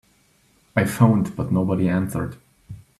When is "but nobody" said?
1.35-1.87